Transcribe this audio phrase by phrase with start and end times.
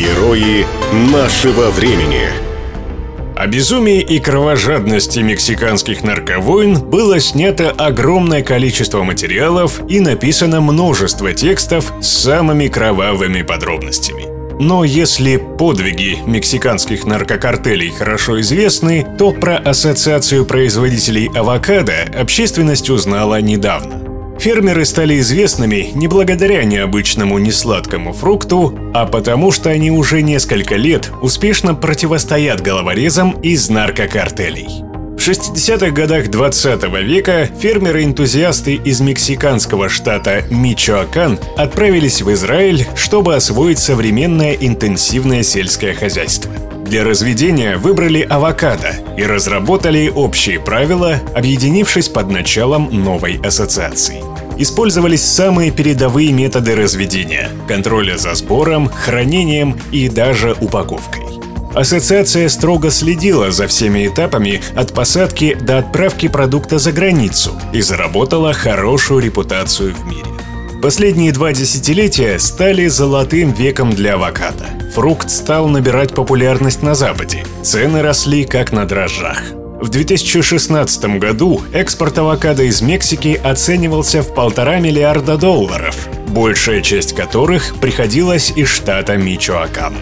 [0.00, 0.64] Герои
[1.12, 2.22] нашего времени.
[3.36, 11.92] О безумии и кровожадности мексиканских нарковойн было снято огромное количество материалов и написано множество текстов
[12.00, 14.24] с самыми кровавыми подробностями.
[14.58, 23.99] Но если подвиги мексиканских наркокартелей хорошо известны, то про ассоциацию производителей авокадо общественность узнала недавно.
[24.40, 31.12] Фермеры стали известными не благодаря необычному несладкому фрукту, а потому что они уже несколько лет
[31.20, 34.66] успешно противостоят головорезам из наркокартелей.
[35.18, 43.78] В 60-х годах 20 века фермеры-энтузиасты из мексиканского штата Мичоакан отправились в Израиль, чтобы освоить
[43.78, 46.50] современное интенсивное сельское хозяйство–
[46.90, 54.29] для разведения выбрали авокадо и разработали общие правила, объединившись под началом новой ассоциации.
[54.60, 61.22] Использовались самые передовые методы разведения– контроля за сбором, хранением и даже упаковкой.
[61.74, 68.52] Ассоциация строго следила за всеми этапами от посадки до отправки продукта за границу и заработала
[68.52, 70.28] хорошую репутацию в мире.
[70.82, 74.66] Последние два десятилетия стали золотым веком для авокадо.
[74.94, 77.46] Фрукт стал набирать популярность на Западе.
[77.62, 79.40] Цены росли как на дрожжах.
[79.80, 87.74] В 2016 году экспорт авокадо из Мексики оценивался в полтора миллиарда долларов, большая часть которых
[87.80, 89.94] приходилась из штата Мичоакан.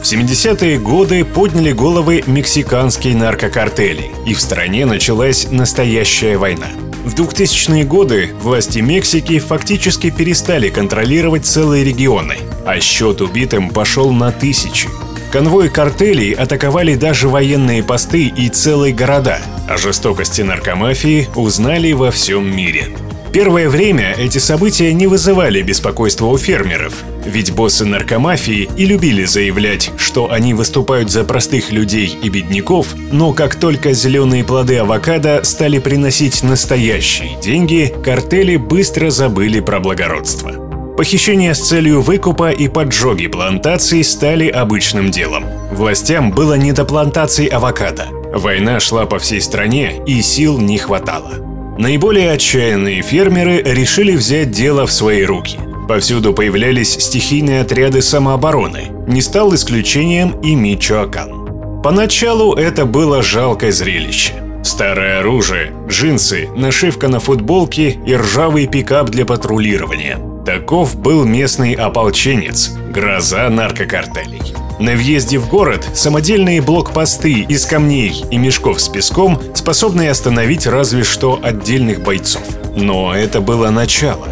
[0.00, 6.68] В 70-е годы подняли головы мексиканские наркокартели, и в стране началась настоящая война–
[7.08, 14.30] в 2000-е годы власти Мексики фактически перестали контролировать целые регионы, а счет убитым пошел на
[14.30, 14.88] тысячи.
[15.30, 22.54] Конвои картелей атаковали даже военные посты и целые города, а жестокости наркомафии узнали во всем
[22.54, 22.88] мире.
[23.30, 29.90] Первое время эти события не вызывали беспокойства у фермеров, ведь боссы наркомафии и любили заявлять,
[29.98, 35.78] что они выступают за простых людей и бедняков, но как только зеленые плоды авокадо стали
[35.78, 40.67] приносить настоящие деньги, картели быстро забыли про благородство.
[40.98, 45.44] Похищения с целью выкупа и поджоги плантаций стали обычным делом.
[45.70, 48.08] Властям было не до плантаций авокадо.
[48.34, 51.34] Война шла по всей стране, и сил не хватало.
[51.78, 55.60] Наиболее отчаянные фермеры решили взять дело в свои руки.
[55.86, 58.88] Повсюду появлялись стихийные отряды самообороны.
[59.06, 61.80] Не стал исключением и Мичоакан.
[61.80, 64.32] Поначалу это было жалкое зрелище.
[64.64, 70.27] Старое оружие, джинсы, нашивка на футболке и ржавый пикап для патрулирования.
[70.48, 74.40] Таков был местный ополченец, гроза наркокартелей.
[74.78, 81.04] На въезде в город самодельные блокпосты из камней и мешков с песком, способные остановить разве
[81.04, 82.44] что отдельных бойцов.
[82.74, 84.26] Но это было начало.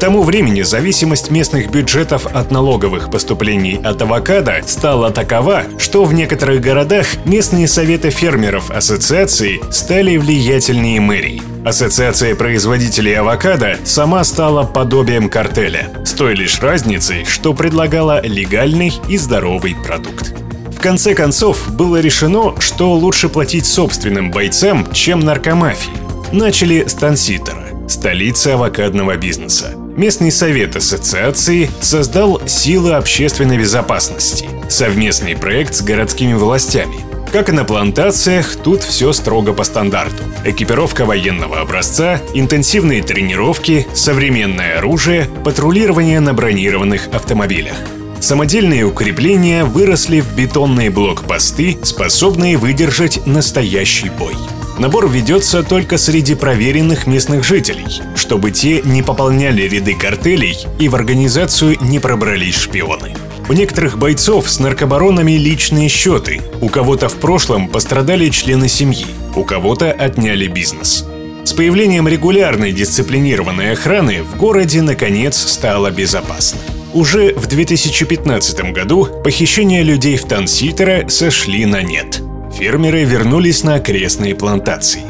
[0.00, 6.62] Тому времени зависимость местных бюджетов от налоговых поступлений от авокадо стала такова, что в некоторых
[6.62, 11.42] городах местные советы фермеров ассоциации стали влиятельнее мэрий.
[11.66, 19.18] Ассоциация производителей авокадо сама стала подобием картеля, с той лишь разницей, что предлагала легальный и
[19.18, 20.32] здоровый продукт.
[20.74, 25.92] В конце концов, было решено, что лучше платить собственным бойцам, чем наркомафии.
[26.32, 29.76] Начали с Танситера, столицы авокадного бизнеса.
[30.00, 36.96] Местный совет ассоциации создал «Силы общественной безопасности»— совместный проект с городскими властями,
[37.30, 40.22] как и на плантациях, тут все строго по стандарту.
[40.42, 47.76] Экипировка военного образца, интенсивные тренировки, современное оружие, патрулирование на бронированных автомобилях.
[48.20, 54.34] Самодельные укрепления выросли в бетонные блокпосты, способные выдержать настоящий бой.
[54.80, 60.94] Набор ведется только среди проверенных местных жителей, чтобы те не пополняли ряды картелей и в
[60.94, 63.14] организацию не пробрались шпионы.
[63.50, 66.40] У некоторых бойцов с наркобаронами личные счеты.
[66.62, 69.04] У кого-то в прошлом пострадали члены семьи,
[69.36, 71.04] у кого-то отняли бизнес.
[71.44, 76.60] С появлением регулярной дисциплинированной охраны в городе наконец стало безопасно.
[76.94, 82.22] Уже в 2015 году похищения людей в Танситера сошли на нет.
[82.60, 85.00] Фермеры вернулись на окрестные плантации.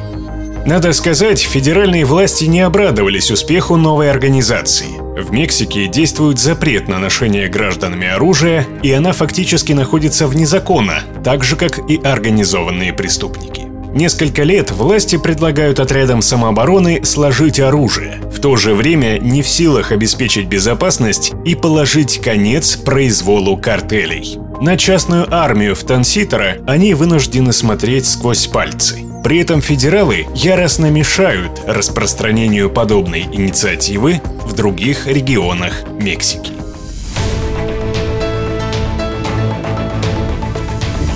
[0.66, 5.00] Надо сказать, федеральные власти не обрадовались успеху новой организации.
[5.20, 11.42] В Мексике действует запрет на ношение гражданами оружия, и она фактически находится вне закона, так
[11.42, 13.62] же как и организованные преступники.
[13.92, 19.90] Несколько лет власти предлагают отрядам самообороны сложить оружие, в то же время не в силах
[19.90, 24.38] обеспечить безопасность и положить конец произволу картелей.
[24.60, 29.02] На частную армию в Танситера они вынуждены смотреть сквозь пальцы.
[29.24, 36.52] При этом федералы яростно мешают распространению подобной инициативы в других регионах Мексики.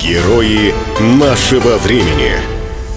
[0.03, 0.73] Герои
[1.19, 2.33] нашего времени.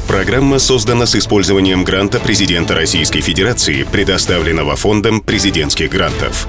[0.07, 6.47] Программа создана с использованием гранта президента Российской Федерации, предоставленного Фондом президентских грантов.